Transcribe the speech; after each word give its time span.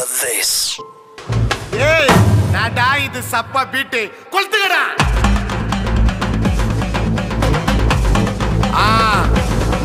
hear 0.00 0.08
this? 0.20 0.52
ஏய் 1.88 2.10
நாடா 2.54 2.86
இது 3.06 3.20
சப்பா 3.32 3.62
பீட்டு. 3.72 4.00
கொளுத்துக்கடா 4.32 4.82
ஆ 8.82 8.86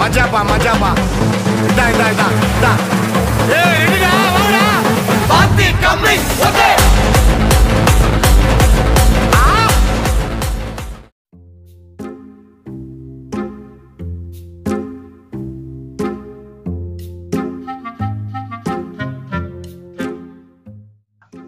மஜாப்பா 0.02 0.42
மஜாப்பா. 0.52 0.92
இதா 1.70 1.86
இதா 1.94 2.08
இதா 2.16 2.28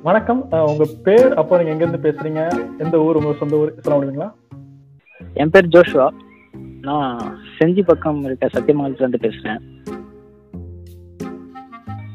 வணக்கம். 0.08 0.42
உங்க 0.72 0.86
பேர் 1.06 1.32
அப்போ 1.40 1.58
நீங்க 1.60 1.72
எங்க 1.74 1.84
இருந்து 1.86 2.00
பேசுறீங்க? 2.06 2.42
எந்த 2.84 2.96
ஊர் 3.06 3.18
உங்க 3.20 3.32
சொந்த 3.40 3.56
ஊர் 3.62 3.72
சொல்ல 3.86 3.96
முடியுங்களா 3.98 4.28
என் 5.42 5.52
பேர் 5.54 5.70
ஜோஷுவா. 5.74 6.06
நான் 6.88 7.18
செஞ்சி 7.58 7.84
பக்கம் 7.90 8.20
இருக்க 8.28 8.50
சத்தியமங்கலத்துலேருந்து 8.54 9.22
பேசுகிறேன் 9.26 9.60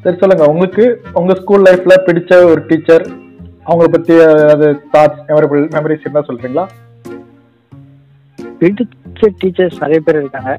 சரி 0.05 0.17
சொல்லுங்க. 0.23 0.47
உங்களுக்கு 0.53 0.87
உங்க 1.21 1.37
ஸ்கூல் 1.41 1.67
லைஃப்ல 1.69 1.97
பிடிச்ச 2.07 2.41
ஒரு 2.53 2.63
டீச்சர் 2.71 3.05
அவங்கள 3.69 3.89
பத்தி 3.97 4.17
அது 4.55 4.69
தாட்ஸ் 4.97 5.23
மெமரபிள் 5.29 5.69
மெமரிஸ் 5.77 6.09
என்ன 6.11 6.25
சொல்றீங்களா? 6.31 6.67
பிடிச்ச 8.63 9.33
டீச்சர்ஸ் 9.43 9.81
நிறைய 9.85 10.01
பேர் 10.09 10.23
இருக்காங்க. 10.23 10.53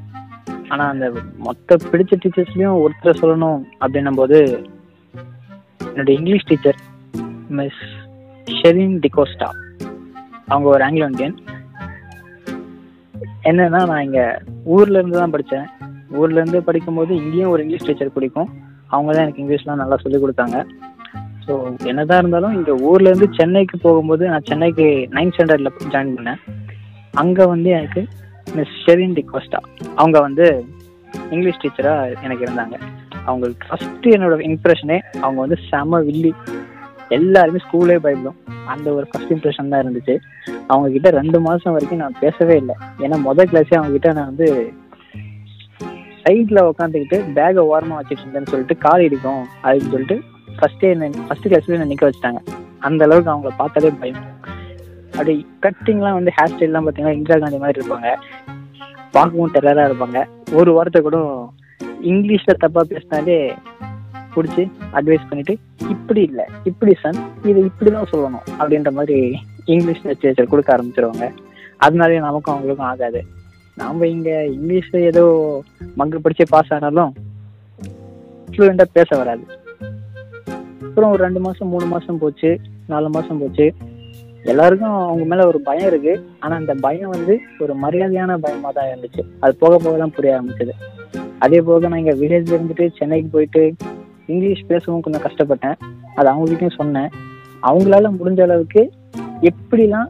ஆனால் 0.72 0.90
அந்த 0.94 1.06
மொத்த 1.48 1.82
பிடிச்ச 1.90 2.22
டீச்சர்ஸ்லையும் 2.24 2.80
ஒருத்தரை 2.84 3.14
சொல்லணும் 3.24 3.60
அப்படின்னும் 3.84 4.22
போது 4.22 4.40
என்னோட 5.92 6.10
English 6.20 6.50
teacher 6.50 6.80
miss 7.58 7.82
Sherin 8.58 8.96
D'Costa 9.04 9.48
அவங்க 10.50 10.66
ஒரு 10.74 10.84
ஆங்கிலோ 10.86 11.08
இந்தியன் 11.12 11.36
என்னன்னா 13.50 13.80
நான் 13.90 14.04
இங்கே 14.06 14.26
ஊர்ல 14.74 14.98
இருந்து 15.00 15.18
தான் 15.22 15.34
படித்தேன் 15.34 15.66
ஊர்ல 16.18 16.38
இருந்து 16.40 16.58
படிக்கும்போது 16.66 17.12
இங்கேயும் 17.20 17.52
ஒரு 17.52 17.62
இங்கிலீஷ் 17.62 17.86
டீச்சர் 17.86 18.16
பிடிக்கும். 18.16 18.50
அவங்க 18.94 19.10
தான் 19.14 19.24
எனக்கு 19.24 19.42
இங்கிலீஷ்லாம் 19.42 19.80
நல்லா 19.82 19.96
சொல்லிக் 20.02 20.22
கொடுத்தாங்க. 20.24 20.56
ஸோ 21.44 21.52
என்னதான் 21.90 22.20
இருந்தாலும் 22.22 22.54
இங்கே 22.58 22.74
ஊர்ல 22.88 23.10
இருந்து 23.10 23.28
சென்னைக்கு 23.38 23.76
போகும்போது 23.86 24.24
நான் 24.32 24.46
சென்னைக்கு 24.50 24.86
நைன்த் 25.16 25.34
ஸ்டாண்டர்டில் 25.36 25.90
ஜாயின் 25.94 26.14
பண்ணேன். 26.18 26.40
அங்கே 27.22 27.44
வந்து 27.52 27.70
எனக்கு 27.78 28.02
மிஸ் 28.56 28.76
ஷெரின் 28.84 29.16
டிகோஸ்டா 29.18 29.60
அவங்க 30.00 30.16
வந்து 30.26 30.46
இங்கிலீஷ் 31.32 31.60
டீச்சராக 31.62 32.22
எனக்கு 32.26 32.44
இருந்தாங்க. 32.46 32.76
அவங்களுக்கு 33.28 33.66
ஃபஸ்ட்டு 33.68 34.14
என்னோட 34.16 34.38
இம்ப்ரெஷனே 34.52 34.98
அவங்க 35.24 35.38
வந்து 35.44 35.58
செம 35.70 36.00
வில்லி. 36.08 36.32
எல்லாருமே 37.08 37.58
ஸ்கூலே 37.64 37.96
பயப்படும். 37.96 38.36
அந்த 38.66 38.94
ஒரு 38.94 39.06
ஃபர்ஸ்ட் 39.10 39.32
இம்ப்ரெஷன் 39.32 39.68
தான் 39.68 39.82
இருந்துச்சு. 39.84 40.14
அவங்க 40.66 40.90
கிட்ட 40.90 41.10
ரெண்டு 41.10 41.40
மாதம் 41.40 41.72
வரைக்கும் 41.72 41.98
நான் 41.98 42.20
பேசவே 42.20 42.56
இல்லை. 42.56 42.74
ஏன்னா 42.98 43.16
மொதல் 43.26 43.50
கிளாஸே 43.52 43.76
அவங்க 43.78 43.92
கிட்ட 43.92 44.12
நான் 44.12 44.24
வந்து 44.24 44.72
சைட்ல 46.24 46.60
உட்காந்துக்கிட்டு 46.70 47.16
பேகை 47.36 47.62
ஓரமாக 47.72 48.02
வச்சுட்டு 48.02 48.24
இருந்தேன்னு 48.24 48.52
சொல்லிட்டு 48.52 48.78
கால் 48.78 49.00
இடிக்கும் 49.00 49.42
அப்படின்னு 49.62 49.92
சொல்லிட்டு 49.94 50.22
ஃபர்ஸ்டே 50.58 50.88
என்ன 50.94 51.10
ஃபர்ஸ்ட் 51.28 51.48
கிளாஸ்ல 51.48 51.76
என்ன 51.76 51.84
நிற்க 51.84 52.10
வச்சுட்டாங்க. 52.10 52.40
அந்த 52.78 53.04
அளவுக்கு 53.04 53.32
அவங்கள 53.32 53.56
பார்த்தாலே 53.56 53.90
பயம். 54.00 54.24
அப்படி 55.10 55.46
கட்டிங்லாம் 55.66 56.16
வந்து 56.18 56.32
ஹேர் 56.36 56.54
ஸ்டைல்லாம் 56.54 56.86
பார்த்தீங்கன்னா 56.86 57.16
இந்திரா 57.18 57.38
காந்தி 57.38 57.58
மாதிரி 57.58 57.80
இருப்பாங்க. 57.80 58.16
பார்க்கவும் 59.10 59.52
டெரராக 59.52 59.88
இருப்பாங்க. 59.90 60.26
ஒரு 60.52 60.72
வாரத்தை 60.72 61.02
கூட 61.02 61.18
இங்கிலீஷில் 62.00 62.62
தப்பாக 62.64 62.82
பேசினாலே 62.82 63.54
பிடிச்சி 64.34 64.64
அட்வைஸ் 64.98 65.28
பண்ணிட்டு 65.30 65.54
இப்படி 65.94 66.22
இல்லை 66.28 66.44
இப்படி 66.70 66.92
சன் 67.02 67.20
இது 67.50 67.58
இப்படி 67.70 67.90
தான் 67.96 68.10
சொல்லணும் 68.12 68.44
அப்படின்ற 68.58 68.92
மாதிரி 68.98 69.18
இங்கிலீஷ் 69.72 70.04
லிட்ரேச்சர் 70.08 70.50
கொடுக்க 70.52 70.70
ஆரம்பிச்சிருவாங்க. 70.76 71.26
அதனாலே 71.84 72.18
நமக்கும் 72.26 72.54
அவங்களுக்கும் 72.54 72.90
ஆகாது. 72.92 73.20
நாம் 73.80 74.02
இங்கே 74.14 74.36
இங்கிலீஷில் 74.56 75.06
ஏதோ 75.10 75.24
மங்கு 76.00 76.18
படித்து 76.24 76.44
பாஸ் 76.52 76.72
ஆனாலும் 76.76 77.12
ஃப்ளூயண்டாக 78.52 78.94
பேச 78.98 79.08
வராது. 79.20 79.44
அப்புறம் 80.86 81.12
ஒரு 81.14 81.20
ரெண்டு 81.26 81.40
மாதம் 81.46 81.72
மூணு 81.74 81.86
மாதம் 81.92 82.20
போச்சு 82.22 82.50
நாலு 82.92 83.08
மாதம் 83.16 83.40
போச்சு. 83.42 83.66
எல்லாருக்கும் 84.52 84.96
அவங்க 85.08 85.24
மேலே 85.30 85.44
ஒரு 85.50 85.58
பயம் 85.68 85.88
இருக்கு. 85.90 86.14
ஆனால் 86.42 86.58
அந்த 86.60 86.74
பயம் 86.86 87.12
வந்து 87.16 87.34
ஒரு 87.64 87.74
மரியாதையான 87.84 88.36
பயமாக 88.44 88.72
தான் 88.78 88.90
இருந்துச்சு. 88.90 89.22
அது 89.44 89.54
போக 89.62 89.74
போக 89.84 89.94
தான் 90.02 90.14
புரிய 90.16 90.36
ஆரம்பிச்சது. 90.36 90.74
அதே 91.44 91.60
போக 91.68 91.88
நான் 91.88 92.02
இங்கே 92.02 92.16
வில்லேஜ்ல 92.20 92.56
இருந்துட்டு 92.56 92.86
சென்னைக்கு 92.98 93.30
போயிட்டு 93.36 93.62
இங்கிலீஷ் 94.26 94.66
பேசவும் 94.66 95.00
கொஞ்சம் 95.00 95.22
கஷ்டப்பட்டேன். 95.22 95.74
அது 96.14 96.30
அவங்ககிட்டயும் 96.30 96.74
சொன்னேன். 96.76 97.08
அவங்களால 97.62 98.10
முடிஞ்ச 98.20 98.42
அளவுக்கு 98.42 98.92
எப்படிலாம் 99.40 100.06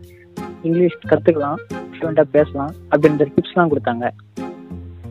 இங்கிலீஷ் 0.62 0.98
கற்றுக்கலாம் 1.06 1.54
ஃப்ளூவெண்ட்டாக 1.66 2.24
பேசலாம் 2.30 2.72
அப்படின்ற 2.90 3.28
டிப்ஸ்லாம் 3.28 3.70
கொடுத்தாங்க. 3.70 4.10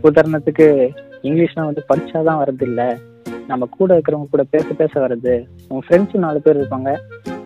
உதாரணத்துக்கு 0.03 0.89
இங்கிலீஷ்லாம் 1.21 1.65
வந்து 1.65 1.83
படிச்சாதான் 1.95 2.43
வரது 2.43 2.61
இல்லை 2.61 2.97
நம்ம 3.47 3.65
கூட 3.65 3.97
இருக்கிறவங்க 3.97 4.29
கூட 4.29 4.43
பேச 4.49 4.65
பேச 4.77 5.07
வர்றது. 5.07 5.47
உங்கள் 5.67 5.87
ஃப்ரெண்ட்ஸும் 5.87 6.17
நாலு 6.17 6.41
பேர் 6.41 6.59
இருப்பாங்க. 6.59 6.97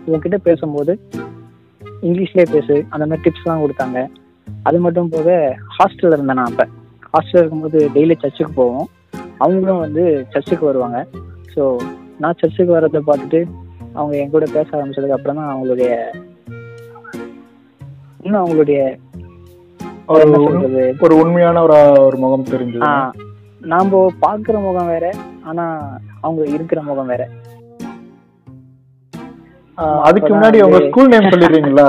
உங்ககிட்ட 0.06 0.38
பேசும்போது 0.38 1.00
இங்கிலீஷ்லேயே 2.02 2.52
பேசு. 2.52 2.86
அந்த 2.90 3.06
மாதிரி 3.06 3.30
டிப்ஸ்லாம் 3.30 3.66
கொடுத்தாங்க. 3.66 4.08
அது 4.64 4.80
மட்டும் 4.80 5.10
போக 5.10 5.58
ஹாஸ்டலில் 5.80 6.06
இருந்தேன் 6.06 6.36
நான் 6.36 6.46
அப்போ. 6.46 6.68
ஹாஸ்டலில் 7.14 7.38
இருக்கும்போது 7.38 7.90
டெய்லி 7.94 8.20
சர்ச்சுக்கு 8.20 8.54
போவோம். 8.54 8.88
அவங்களும் 9.38 9.80
வந்து 9.80 10.26
சர்ச்சுக்கு 10.30 10.66
வருவாங்க. 10.66 11.08
ஸோ 11.54 11.64
நான் 12.24 12.38
சர்ச்சுக்கு 12.40 12.76
வர்றதை 12.76 13.02
பார்த்துட்டு 13.10 13.42
அவங்க 13.98 14.14
என் 14.22 14.34
கூட 14.36 14.46
பேச 14.56 14.70
ஆரம்பிச்சதுக்கு 14.78 15.18
அப்புறம் 15.18 15.40
தான் 15.40 15.52
அவங்களுடைய 15.54 15.92
இன்னும் 18.26 18.42
அவங்களுடைய 18.44 18.80
ஒரு 21.04 21.14
உண்மையான 21.22 21.62
ஒரு 21.66 21.78
ஒரு 22.08 22.18
முகம் 22.24 22.52
தெரிஞ்சது. 22.52 22.90
நாம 23.72 24.00
பாக்குற 24.24 24.56
முகம் 24.66 24.92
வேற 24.94 25.06
ஆனா 25.50 25.66
அவங்க 26.26 26.42
இருக்கிற 26.56 26.80
முகம் 26.90 27.10
வேற. 27.14 27.24
அதுக்கு 30.08 30.30
முன்னாடி 30.34 30.60
உங்க 30.66 30.80
ஸ்கூல் 30.86 31.12
நேம் 31.14 31.32
சொல்லிடுறீங்களா? 31.34 31.88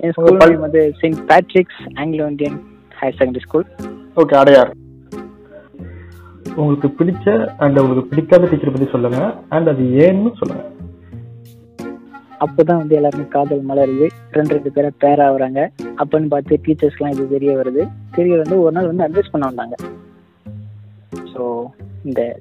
என் 0.00 0.14
ஸ்கூல் 0.16 0.38
நேம் 0.42 0.64
வந்து 0.66 0.82
Saint 1.00 1.22
Patrick's 1.30 1.80
Anglo 2.00 2.28
Indian 2.32 2.58
higher 3.00 3.18
secondary 3.18 3.44
school 3.46 3.66
okay 4.22 4.36
Adyar. 4.42 4.70
உங்களுக்கு 6.56 6.88
பிடிச்ச 6.98 7.46
அண்ட் 7.56 7.78
உங்களுக்கு 7.78 8.08
பிடிக்காத 8.08 8.46
டீச்சர் 8.46 8.72
பத்தி 8.72 8.88
சொல்லுங்க. 8.90 9.34
அண்ட் 9.48 9.68
அது 9.68 9.82
ஏன்னு 9.82 10.32
சொல்லுங்க. 10.38 10.64
அப்போதான் 12.40 12.76
வந்து 12.76 12.94
எல்லாருமே 12.94 13.28
காதல் 13.28 13.66
மலருது. 13.68 14.06
ரெண்டு 14.30 14.54
ரெண்டு 14.54 14.72
பேரை 14.72 14.90
பேர் 14.98 15.18
ஆகுறாங்க. 15.18 15.68
அப்பன்னு 15.96 16.26
பார்த்து 16.26 16.60
டீச்சர்ஸ்லாம் 16.64 17.10
இது 17.10 17.28
தெரிய 17.28 17.56
வருது. 17.56 17.88
தெரிய 18.10 18.36
வந்து 18.36 18.60
ஒரு 18.60 18.72
நாள் 18.72 18.94
வந்து 18.94 19.04
அட்வைஸ் 19.06 19.30
பண்ண 19.30 19.46
வந்தாங்க. 19.46 19.74
ஸோ 21.34 21.64
இந்த 22.04 22.40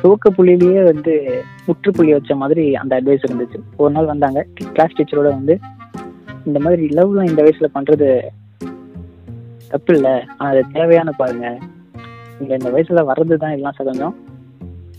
துவக்க 0.00 0.30
புள்ளியிலேயே 0.30 0.84
வந்து 0.84 1.42
முற்றுப்புள்ளி 1.66 2.12
வச்ச 2.12 2.34
மாதிரி 2.34 2.76
அந்த 2.76 3.00
அட்வைஸ் 3.00 3.26
இருந்துச்சு. 3.28 3.60
ஒரு 3.76 3.92
நாள் 3.92 4.04
வந்தாங்க. 4.04 4.46
கிளாஸ் 4.72 4.96
டீச்சரோட 4.98 5.22
வந்து 5.22 5.58
இந்த 6.44 6.58
மாதிரி 6.58 6.86
லவ்லாம் 6.86 7.28
இந்த 7.28 7.42
வயசுல 7.42 7.68
பண்றது 7.74 8.20
தப்பு 9.68 9.94
இல்லை 9.94 10.22
ஆனால் 10.36 10.54
அது 10.54 10.64
தேவையான 10.72 11.10
பாருங்க. 11.10 11.58
நீங்க 12.42 12.56
இந்த 12.60 12.70
வயசுல 12.70 13.10
வர்றது 13.10 13.36
தான் 13.36 13.50
எல்லாம் 13.50 13.72
சகஜம். 13.76 14.14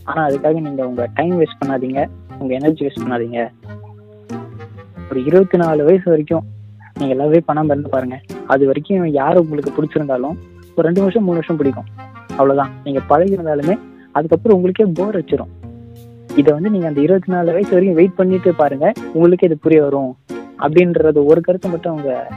ஆனா 0.04 0.26
அதுக்காக 0.26 0.60
நீங்க 0.60 0.86
உங்க 0.88 1.08
டைம் 1.14 1.40
வேஸ்ட் 1.40 1.60
பண்ணாதீங்க. 1.64 2.06
உங்க 2.38 2.54
எனர்ஜி 2.54 2.86
வேஸ்ட் 2.86 3.04
பண்ணாதீங்க. 3.04 3.50
ஒரு 5.10 5.24
இருபத்தி 5.24 5.58
நாலு 5.58 5.84
வயசு 5.84 6.02
வரைக்கும் 6.04 6.44
நீங்க 6.98 7.14
லவ்வே 7.14 7.40
பண்ணாம 7.48 7.64
இருந்து 7.64 7.88
பாருங்க. 7.88 8.20
அது 8.46 8.66
வரைக்கும் 8.66 9.06
யார் 9.06 9.36
உங்களுக்கு 9.36 9.70
பிடிச்சிருந்தாலும் 9.70 10.36
ஒரு 10.76 10.86
ரெண்டு 10.88 11.00
வருஷம் 11.00 11.22
மூணு 11.22 11.34
வருஷம் 11.34 11.56
பிடிக்கும். 11.56 11.84
அவ்வளவுதான். 12.28 12.70
நீங்க 12.84 13.00
பழகி 13.06 13.36
இருந்தாலுமே 13.36 13.78
அதுக்கப்புறம் 14.12 14.56
உங்களுக்கே 14.56 14.84
போர் 14.84 15.18
வச்சிரும் 15.20 15.52
இதை 16.36 16.52
வந்து 16.52 16.70
நீங்க 16.70 16.86
அந்த 16.86 17.00
இருபத்தி 17.00 17.32
நாலு 17.32 17.52
வயசு 17.52 17.68
வரைக்கும் 17.68 17.94
வெயிட் 17.94 18.14
பண்ணிட்டு 18.14 18.54
பாருங்க. 18.54 18.92
உங்களுக்கே 19.12 19.46
இது 19.46 19.58
புரிய 19.58 19.82
வரும். 19.82 20.16
அப்படின்றது 20.58 21.24
ஒரு 21.24 21.40
கருத்தை 21.40 21.70
மட்டும் 21.70 21.92
அவங்க 21.92 22.28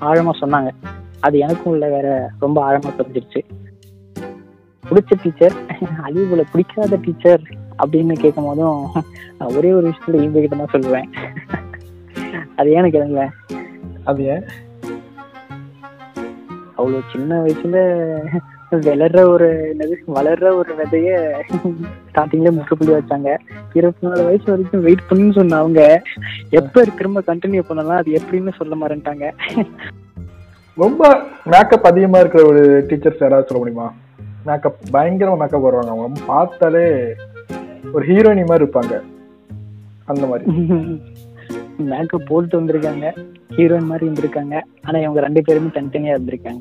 ஆழமா 0.00 0.32
சொன்னாங்க. 0.40 0.70
அது 1.20 1.38
எனக்கும் 1.38 1.72
உள்ள 1.72 1.88
வேற 1.88 2.30
ரொம்ப 2.38 2.58
ஆழமா 2.70 2.90
தெரிஞ்சிருச்சு. 2.98 3.42
பிடிச்ச 4.88 5.12
டீச்சர் 5.22 5.54
அதே 6.06 6.22
போல 6.30 6.42
பிடிக்காத 6.52 6.98
டீச்சர் 7.04 7.44
அப்படின்னு 7.82 8.14
கேட்கும் 8.22 8.48
போதும் 8.48 8.80
ஒரே 9.58 9.70
ஒரு 9.78 9.86
விஷயத்துல 9.90 10.20
இவங்க 10.22 10.40
கிட்ட 10.40 10.56
தான் 10.56 10.74
சொல்லுவேன். 10.74 11.08
அது 12.58 12.74
ஏன்னு 12.76 12.94
கேளுங்களேன். 12.94 13.32
ஏன் 14.34 14.44
அவ்வளோ 16.76 16.98
சின்ன 17.12 17.38
வயசுல 17.44 17.78
வளர்ற 18.86 19.20
ஒரு 19.32 19.48
என்னது 19.72 19.96
வளர்ற 20.16 20.46
ஒரு 20.60 20.72
விதைய 20.78 21.10
ஸ்டார்டிங்ல 22.06 22.50
முற்றுப்புள்ளி 22.56 22.92
வச்சாங்க. 22.94 23.28
இருபத்தி 23.78 24.06
நாலு 24.06 24.22
வயசு 24.28 24.46
வரைக்கும் 24.52 24.84
வெயிட் 24.86 25.08
பண்ணுன்னு 25.10 25.36
சொன்ன 25.38 25.58
அவங்க 25.62 25.82
எப்ப 26.60 26.84
திரும்ப 26.98 27.22
கண்டினியூ 27.30 27.62
பண்ணலாம் 27.68 28.00
அது 28.00 28.18
எப்படின்னு 28.20 28.58
சொல்ல 28.60 28.74
மாட்டேன்ட்டாங்க. 28.80 29.26
ரொம்ப 30.78 31.02
மேக்கப் 31.52 31.90
அதிகமா 31.90 32.20
இருக்கிற 32.22 32.44
ஒரு 32.52 32.62
டீச்சர்ஸ் 32.90 33.22
யாராவது 33.24 33.48
சொல்ல 33.50 33.62
முடியுமா? 33.62 33.88
மேக்கப் 34.44 34.76
பயங்கரமா 34.92 35.38
மேக்கப் 35.38 35.62
வருவாங்க. 35.62 35.90
அவங்க 35.90 36.20
பார்த்தாலே 36.26 37.14
ஒரு 37.92 38.06
ஹீரோயினி 38.06 38.46
மாதிரி 38.46 38.64
இருப்பாங்க. 38.64 39.00
அந்த 40.04 40.26
மாதிரி. 40.26 40.52
மேக்கப் 41.78 42.26
போட்டு 42.26 42.60
வந்திருக்காங்க. 42.60 43.18
ஹீரோயின் 43.50 43.82
மாதிரி 43.82 44.10
இருந்திருக்காங்க. 44.10 44.60
ஆனா 44.82 44.98
இவங்க 44.98 45.20
ரெண்டு 45.20 45.42
பேருமே 45.42 45.66
தனித்தனியா 45.66 46.14
இருந்திருக்காங்க. 46.14 46.60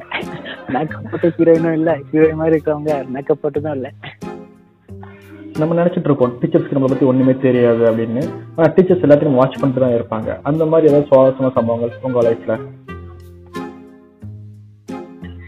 மேக்கப் 0.68 1.04
போட்டு 1.12 1.34
ஹீரோயினும் 1.38 1.72
இல்ல 1.72 1.98
ஹீரோயின் 2.12 2.34
மாதிரி 2.34 2.62
இருக்கிறவங்க 2.62 3.08
மேக்கப் 3.08 3.40
போட்டதும் 3.44 3.72
இல்ல. 3.72 3.92
நம்ம 5.60 5.84
நினைச்சிட்டு 5.84 6.00
இருப்போம் 6.00 6.34
டீச்சர்ஸ்க்கு 6.42 6.78
நம்மளை 6.78 6.88
பத்தி 6.88 7.06
ஒண்ணுமே 7.06 7.36
தெரியாது 7.42 7.78
அப்படின்னு. 7.78 8.30
ஆனா 8.56 8.74
டீச்சர்ஸ் 8.74 9.04
எல்லாத்தையும் 9.04 9.36
வாட்ச் 9.36 9.60
பண்ணிட்டு 9.60 10.08
தான் 10.08 10.22
இருப்பாங்க. 10.22 10.40
அந்த 10.44 10.66
மாதிரி 10.66 10.88
ஏதாவது 10.88 11.08
சுவாரஸ்யமான 11.08 11.54
சம்பவங்கள் 11.54 11.98
உங்க 12.02 12.22
லைஃப்ல 12.22 12.60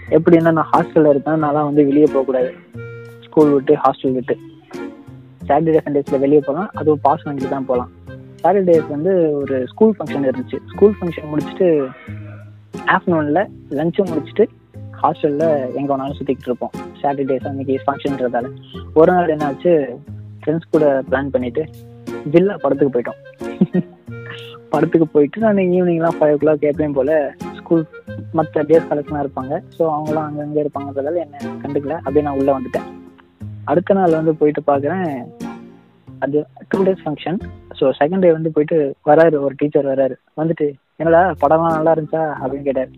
எப்படின்னா 0.10 0.52
நான் 0.52 0.69
ஹாஸ்டல்ல 0.74 1.10
இருக்கேன் 1.10 1.40
நான் 1.40 1.54
வந்து 1.54 1.86
வெளியே 1.86 2.06
போகக்கூடாது. 2.06 2.54
ஸ்கூல் 3.22 3.52
விட்டு 3.52 3.75
ஹாஸ்டல் 3.75 4.13
விட்டு. 4.13 4.36
சாட்டர்டே 5.48 5.80
சண்டேஸ்ல 5.86 6.19
வெளியே 6.19 6.40
போகலாம். 6.40 6.69
அதுவும் 6.74 7.00
பாஸ் 7.02 7.28
வாங்கிட்டு 7.28 7.50
தான் 7.50 7.66
போகலாம். 7.66 7.92
சாட்டர்டேஸ் 8.42 8.88
வந்து 8.88 9.38
ஒரு 9.38 9.68
ஸ்கூல் 9.68 9.96
ஃபங்க்ஷன் 9.98 10.28
இருந்துச்சு. 10.30 10.57
ஸ்கூல் 10.74 10.96
ஃபங்க்ஷன் 11.00 11.31
முடிச்சுட்டு 11.31 11.88
ஆஃப்டர்நூனில் 12.86 13.50
லஞ்சை 13.69 14.04
முடிச்சுட்டு 14.12 14.46
ஹாஸ்டலில் 15.02 15.74
எங்கே 15.74 15.94
வேணாலும் 15.94 16.18
சுற்றிக்கிட்டு 16.19 16.52
இருப்போம். 16.52 16.72
சாட்டர்டேஸ் 17.02 17.48
அன்னைக்கு 17.48 17.80
ஃபங்க்ஷன்றதால 17.88 18.52
ஒரு 18.94 19.12
நாள் 19.13 19.34
என்னாச்சு 19.36 19.98
ஃப்ரெண்ட்ஸ் 20.42 20.72
கூட 20.72 21.04
பிளான் 21.10 21.30
பண்ணிட்டு 21.30 21.66
ஜில்லா 22.31 22.56
படத்துக்கு 22.57 22.94
போயிட்டோம். 22.96 23.22
படத்துக்கு 24.69 25.07
போயிட்டு 25.07 25.40
நான் 25.40 25.56
ஈவினிங்லாம் 25.56 26.18
ஃபைவ் 26.19 26.34
ஓ 26.34 26.38
கிளாக் 26.42 26.72
எப்பயும் 26.72 26.94
போல் 26.94 27.18
ஸ்கூல் 27.66 27.86
மற்ற 28.40 28.64
டேஸ் 28.70 28.90
கலெக்ஷனாக 28.92 29.26
இருப்பாங்க. 29.26 29.54
ஸோ 29.78 29.84
அவங்களாம் 29.96 30.28
அங்கங்கே 30.30 30.64
இருப்பாங்கன்றதால 30.66 31.22
என்ன 31.26 31.42
கண்டுக்கல. 31.64 31.96
அப்படியே 32.06 32.26
நான் 32.28 32.40
உள்ளே 32.42 32.54
வந்துட்டேன். 32.58 32.88
அடுத்த 33.72 33.94
நாள் 34.00 34.20
வந்து 34.20 34.34
போயிட்டு 34.40 34.62
பார்க்குறேன். 34.72 35.08
அது 36.26 36.38
two 36.72 36.80
days 36.88 37.04
function 37.06 37.40
so 37.80 37.86
second 38.00 38.24
day 38.26 38.30
வந்து 38.36 38.50
போயிட்டு 38.56 38.78
வராரு 39.10 39.38
ஒரு 39.46 39.54
டீச்சர் 39.62 39.92
வராரு. 39.94 40.16
வந்துட்டு 40.40 40.66
என்னடா 41.02 41.22
படம்லாம் 41.42 41.76
நல்லா 41.78 41.94
இருந்துச்சா? 41.96 42.24
அப்படின்னு 42.42 42.68
கேட்டார். 42.68 42.92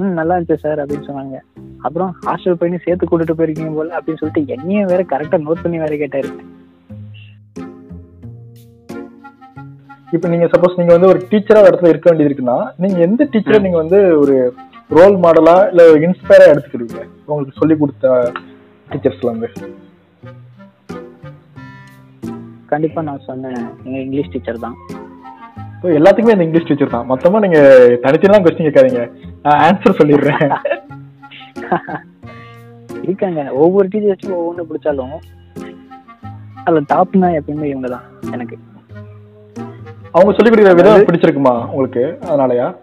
ம் 0.00 0.16
நல்லா 0.18 0.34
இருந்துச்சு 0.36 0.64
சார் 0.64 0.80
அப்படின்னு 0.82 1.08
சொன்னாங்க. 1.08 1.38
அப்புறம் 1.86 2.10
ஹாஸ்டல் 2.26 2.58
போய் 2.60 2.84
சேர்த்து 2.84 3.08
கூட்டிட்டு 3.10 3.36
போயிருக்கீங்க 3.38 3.72
போல 3.74 3.96
அப்படின்னு 3.98 4.20
சொல்லிட்டு 4.22 4.52
என்னையும் 4.54 4.90
வேற 4.92 5.02
கரெக்டாக 5.12 5.44
நோட் 5.46 5.64
பண்ணி 5.64 5.78
வேற 5.84 5.96
கேட்டாரு. 5.96 6.30
இப்போ 10.14 10.26
நீங்க 10.32 10.46
சப்போஸ் 10.52 10.78
நீங்க 10.80 10.92
வந்து 10.94 11.10
ஒரு 11.12 11.20
டீச்சரா 11.30 11.60
இடத்துல 11.68 11.90
இருக்க 11.92 12.06
வேண்டியது 12.10 12.30
இருக்குன்னா 12.30 12.58
நீங்க 12.82 12.98
எந்த 13.06 13.22
டீச்சரை 13.32 13.58
நீங்க 13.64 13.78
வந்து 13.82 13.98
ஒரு 14.22 14.36
ரோல் 14.98 15.16
மாடலா 15.24 15.56
இல்ல 15.70 15.82
ஒரு 15.90 16.00
இன்ஸ்பயரா 16.06 16.46
எடுத்துக்கிறீங்க 16.52 16.98
உங்களுக்கு 17.26 17.58
சொல்லி 17.60 17.74
கொடுத்த 17.80 18.12
டீச்சர்ஸ்ல 18.88 19.32
வந்து 19.32 19.50
கண்டிப்பா 22.72 23.00
நான் 23.02 23.26
சொன்னேன். 23.26 23.60
எங்க 23.84 23.98
இங்கிலீஷ் 24.04 24.32
டீச்சர் 24.32 24.64
தான். 24.64 24.74
இப்போ 25.74 25.88
எல்லாத்துக்குமே 25.98 26.34
இந்த 26.34 26.46
இங்கிலீஷ் 26.46 26.66
டீச்சர் 26.70 26.94
தான். 26.94 27.06
மொத்தமா 27.10 27.38
நீங்க 27.44 27.60
தனித்தனிலாம் 28.04 28.44
கொஸ்டின் 28.46 28.68
கேட்காதீங்க. 28.68 29.02
நான் 29.44 29.60
ஆன்சர் 29.66 29.98
சொல்லிடுறேன். 30.00 30.44
இருக்காங்க. 33.06 33.40
ஒவ்வொரு 33.62 33.86
டீச்சர்ஸும் 33.92 34.38
ஒவ்வொன்று 34.40 34.68
பிடிச்சாலும் 34.70 35.16
அதுல 36.64 36.82
டாப்னா 36.92 37.30
எப்பயுமே 37.38 37.70
இவங்க 37.72 37.88
தான் 37.94 38.06
எனக்கு. 38.36 38.56
அவங்க 40.10 40.32
சொல்லி 40.38 40.50
கொடுக்குற 40.50 40.74
விதம் 40.74 41.00
பிடிச்சிருக்குமா 41.00 41.66
உங்களுக்கு? 41.66 42.18
அதனாலயா? 42.20 42.76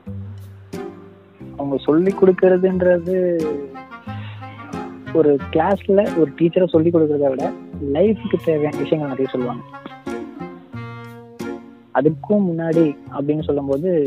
அவங்க 1.57 1.77
சொல்லி 1.77 2.16
கொடுக்கறதுன்றது 2.22 3.16
ஒரு 5.13 5.38
கிளாஸ்ல 5.51 6.18
ஒரு 6.18 6.31
டீச்சரை 6.39 6.68
சொல்லி 6.68 6.89
கொடுக்கறத 6.89 7.30
விட 7.30 7.51
லைஃபுக்கு 7.94 8.38
தேவையான 8.45 8.77
விஷயங்கள் 8.77 9.13
நிறைய 9.13 9.27
சொல்லுவாங்க. 9.31 9.63
அதுக்கும் 11.94 12.45
முன்னாடி 12.50 12.98
அப்படின்னு 13.18 13.44
சொல்லும்போது 13.44 14.04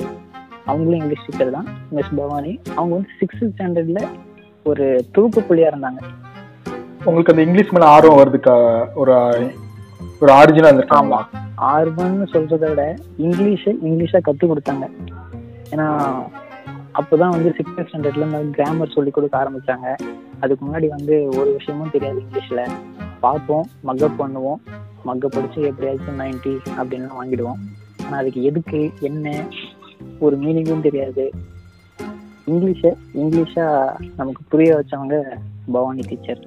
அவங்களும் 0.65 1.01
இங்கிலீஷ் 1.01 1.27
டீச்சர் 1.27 1.51
தான். 1.51 1.69
மிஸ் 1.91 2.15
பவானி. 2.17 2.61
அவங்க 2.77 2.95
வந்து 2.95 3.11
சிக்ஸ்த் 3.21 3.53
ஸ்டாண்டர்ட்ல 3.57 4.09
ஒரு 4.65 5.05
துருப்பு 5.15 5.41
புள்ளியா 5.49 5.69
இருந்தாங்க. 5.73 6.01
உங்களுக்கு 7.05 7.33
அந்த 7.33 7.43
இங்கிலீஷ் 7.43 7.71
மேல 7.71 7.87
ஆர்வம் 7.87 8.19
வருதுக்கா 8.19 8.87
ஒரு 8.95 9.13
ஒரு 10.21 10.33
ஆரிஜினா 10.33 10.71
இருந்திருக்காமா 10.71 11.21
ஆர்வம்னு 11.61 12.27
சொல்றதை 12.33 12.69
விட 12.69 12.95
இங்கிலீஷை 13.19 13.75
இங்கிலீஷா 13.85 14.21
கற்றுக் 14.21 14.51
கொடுத்தாங்க. 14.51 14.91
ஏன்னா 15.71 16.15
அப்போதான் 16.95 17.29
வந்து 17.29 17.55
சிக்ஸ்த் 17.59 17.81
ஸ்டாண்டர்ட்ல 17.81 18.17
இருந்து 18.17 18.51
கிராமர் 18.51 18.93
சொல்லி 18.95 19.11
கொடுக்க 19.11 19.39
ஆரம்பிச்சாங்க. 19.39 19.97
அதுக்கு 20.41 20.67
முன்னாடி 20.67 20.89
வந்து 20.89 21.27
ஒரு 21.27 21.55
விஷயமும் 21.59 21.91
தெரியாது 21.91 22.23
இங்கிலீஷ்ல. 22.23 22.71
பார்ப்போம் 23.21 23.67
மக்கப் 23.81 24.23
பண்ணுவோம். 24.23 24.61
மக்க 25.05 25.29
படிச்சு 25.29 25.63
எப்படியாச்சும் 25.63 26.21
நைன்டி 26.21 26.59
அப்படின்லாம் 26.79 27.17
வாங்கிடுவோம். 27.21 27.61
ஆனால் 28.05 28.21
அதுக்கு 28.21 28.43
எதுக்கு 28.43 28.91
என்ன 29.01 29.45
ஒரு 30.19 30.39
மீனிங்கும் 30.39 30.81
தெரியாது. 30.81 31.31
இங்கிலீஷை 32.47 32.93
இங்கிலீஷா 33.15 33.91
நமக்கு 34.17 34.43
புரிய 34.49 34.83
வச்சவங்க 34.83 35.37
பவானி 35.73 36.01
டீச்சர் 36.01 36.47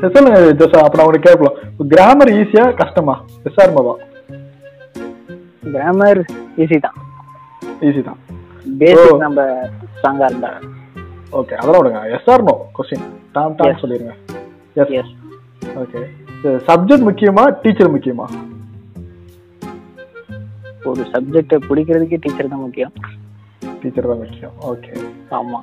சரி 0.00 0.12
சொல்லுங்க 0.14 0.38
ஜோசா 0.60 0.78
அப்ப 0.84 0.96
நான் 0.98 1.06
உங்களுக்கு 1.06 1.28
கேட்கலாம். 1.28 1.56
கிராமர் 1.92 2.32
ஈஸியா 2.40 2.64
கஷ்டமா? 2.80 3.14
எஸ்ஆர்மாவா 3.48 3.94
கிராமர் 5.74 6.20
ஈஸி 6.62 6.78
தான். 6.86 6.96
ஈஸி 7.88 8.02
தான். 8.08 8.20
பேசிக் 8.80 9.22
நம்ம 9.24 9.40
ஸ்ட்ராங்கா 9.94 10.26
இருந்தா. 10.30 10.50
ஓகே 11.40 11.54
அதெல்லாம் 11.60 11.80
விடுங்க. 11.80 12.02
எஸ்ஆர் 12.16 12.46
நோ 12.48 12.54
கொஸ்டின் 12.76 13.06
டாம் 13.36 13.54
டாம் 13.58 13.70
Yes. 13.70 13.80
சொல்லிருங்க. 13.82 14.14
எஸ் 14.80 14.92
எஸ் 15.00 15.12
ஓகே 15.82 16.02
சப்ஜெக்ட் 16.68 17.06
முக்கியமா 17.08 17.44
டீச்சர் 17.62 17.94
முக்கியமா? 17.94 18.26
ஒரு 20.90 21.02
சப்ஜெக்டை 21.12 21.58
பிடிக்கிறதுக்கே 21.68 22.18
டீச்சர் 22.24 22.52
தான் 22.52 22.64
முக்கியம். 22.64 22.92
டீச்சர் 23.82 24.08
தான் 24.10 24.20
முக்கியம். 24.22 24.54
ஓகே 24.72 24.92
ஆமா. 25.38 25.60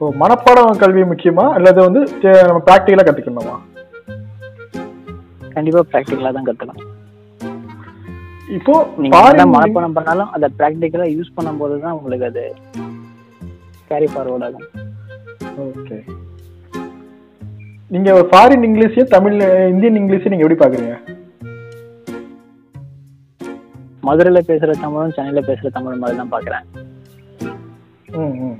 ஓ 0.00 0.10
மனப்பாடம் 0.22 0.80
கல்வி 0.82 1.02
முக்கியமா? 1.10 1.44
அல்லது 1.58 1.78
வந்து 1.86 2.00
நம்ம 2.48 2.60
ப்ராக்டிக்கலா 2.68 3.06
கத்துக்கணுமா? 3.06 3.56
கண்டிப்பா 5.54 5.82
ப்ராக்டிக்கலா 5.92 6.32
தான் 6.36 6.48
கத்துக்கணும். 6.48 6.92
இப்போ 8.56 8.74
நீங்க 9.02 9.16
மனப்பாடம் 9.54 9.96
பண்ணாலும் 9.96 10.32
அதை 10.36 10.48
ப்ராக்டிக்கலா 10.58 11.06
யூஸ் 11.14 11.34
பண்ணும்போது 11.36 11.76
தான் 11.84 11.96
உங்களுக்கு 11.98 12.26
அது 12.30 12.44
கேரி 13.90 14.08
ஃபார்வர்ட் 14.12 14.46
ஆகும். 14.48 14.66
ஓகே 15.64 15.98
நீங்க 17.90 18.10
ஃபாரின் 18.30 18.66
இங்கிலீஷையும் 18.68 19.12
தமிழ் 19.14 19.36
இந்தியன் 19.72 19.98
இங்கிலீஷையும் 20.00 20.32
நீங்க 20.32 20.46
எப்படி 20.46 20.60
பாக்குறீங்க 20.62 20.94
மதுரையில 24.02 24.40
பேசுற 24.48 24.72
தமிழும் 24.82 25.14
சென்னையில 25.16 25.40
பேசுற 25.48 25.68
தமிழ் 25.76 26.02
மாதிரி 26.02 26.18
தான் 26.20 26.34
பாக்குறேன் 26.34 26.64
ம் 28.18 28.36
ம். 28.44 28.58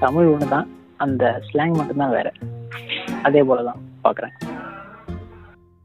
தமிழ் 0.00 0.26
ஒன்று 0.26 0.48
தான் 0.48 0.68
அந்த 0.96 1.42
ஸ்லாங் 1.46 1.76
மட்டும்தான் 1.76 2.10
வேற. 2.10 2.32
அதே 3.22 3.42
போல 3.42 3.62
தான் 3.62 3.80
பாக்குறேன். 4.04 4.34